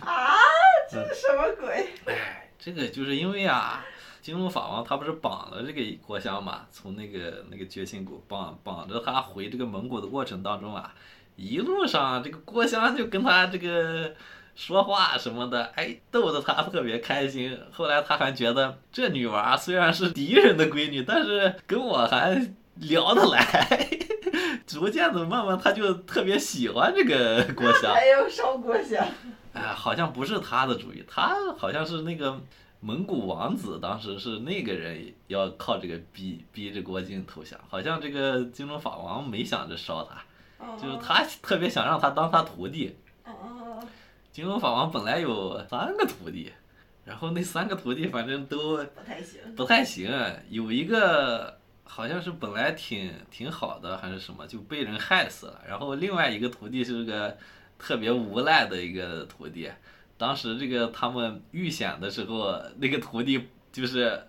[0.00, 0.36] 啊，
[0.90, 1.88] 这是什么鬼？
[2.06, 3.84] 哎，这个就是因为啊，
[4.20, 10.92] 金龙法王他不是绑了这个郭襄嘛，从那个那个绝情谷绑绑着他回这个蒙古的过程当中啊。
[11.36, 14.14] 一路上，这个郭襄就跟他这个
[14.54, 17.58] 说话什么的，哎，逗得他特别开心。
[17.72, 22.40] 后来他还觉得这女娃虽然是敌人的闺女，但是跟我还
[22.76, 23.88] 聊得来。
[24.66, 27.92] 逐渐的，慢慢他就特别喜欢这个郭襄。
[27.92, 29.06] 还要烧郭襄。
[29.52, 32.40] 哎，好像不是他的主意，他好像是那个
[32.80, 40.22] 蒙古王子，当时是那个人要靠这个逼逼着郭靖投降，好像这个金龙法王没想着烧他。
[40.80, 42.96] 就是他特别想让他当他徒弟。
[44.32, 46.52] 金龙法王本来有三个徒弟，
[47.04, 49.40] 然后那三个徒弟反正都不太行。
[49.54, 50.10] 不太行，
[50.48, 55.62] 有一个好像是本来挺挺好的还是什么，就被人害死了。
[55.68, 57.36] 然后另外一个徒弟是个
[57.78, 59.70] 特别无赖的一个徒弟。
[60.18, 64.20] 当时这个他们遇险的时候，那个徒弟就是。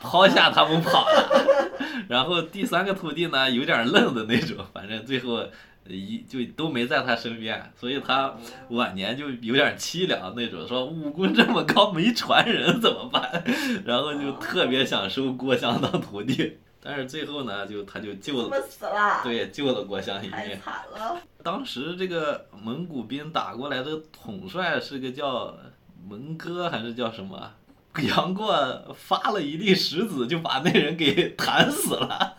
[0.00, 1.58] 抛下他们跑了，
[2.08, 5.44] 然后第三个徒弟呢有点愣的那种， 反正最后
[5.86, 8.34] 一就都没在他身边，所以他
[8.70, 13.44] 晚年就有点凄凉那种，说武功这么高没传人怎么办？
[13.84, 18.48] 然后就特别想收郭襄当徒弟，但是最后呢就他就救了，
[19.22, 20.58] 对，救了郭襄一命。
[21.42, 25.54] 当时这个蒙古兵打过来的统帅是个叫
[26.06, 27.50] 蒙哥还是叫什么？
[28.02, 32.36] 杨过发了一粒石子，就把那人给弹死了，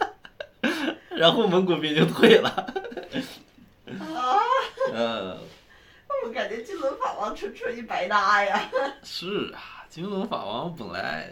[1.12, 2.50] 然后蒙古兵就退了。
[4.00, 4.40] 啊！
[4.94, 5.38] 嗯。
[6.24, 8.68] 我感觉金轮法王纯纯一白搭呀。
[9.04, 11.30] 是啊，金轮法王本来，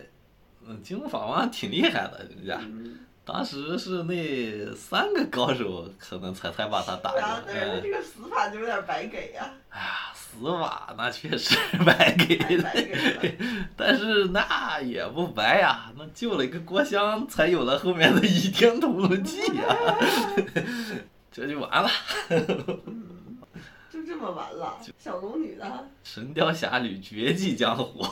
[0.67, 2.59] 嗯，金轮法王挺厉害的，人家。
[3.25, 7.19] 当时是那三个高手可能才才把他打过。
[7.47, 9.49] 对啊，这个死法就有点白给呀。
[9.69, 11.55] 哎呀，死马那确实
[11.85, 12.69] 白给的，
[13.77, 19.77] 但是那也不白呀，那救了一个郭襄，才有了后面的倚天屠龙记呀，
[21.31, 21.89] 这就完了。
[23.91, 24.77] 就这么完了？
[24.97, 25.87] 小龙女呢？
[26.03, 28.03] 神雕侠侣绝迹江湖。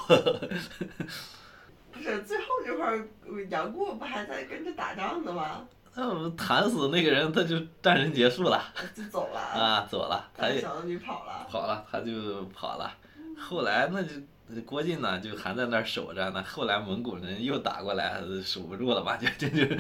[1.91, 3.05] 不是最后这块儿，
[3.49, 5.67] 杨过不还在跟着打仗呢吗？
[5.95, 8.63] 那我们弹死那个人他就战争结束了
[8.95, 12.89] 就走了啊走了他就想你跑了跑了他就跑了
[13.37, 19.75] 后来那就郭靖呢就还在那儿守着呢后来蒙古人又打过来守不住了吧就就就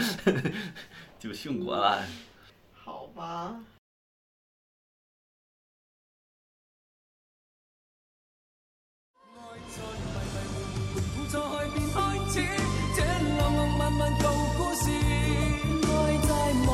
[1.17, 2.03] 就殉国了
[2.73, 3.55] 好吧。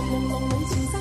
[0.10, 0.97] 朦朦胧胧情深。